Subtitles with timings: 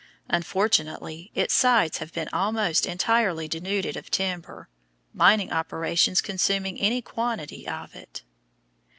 [0.29, 4.67] Unfortunately, its sides have been almost entirely denuded of timber,
[5.13, 8.23] mining operations consuming any quantity of it.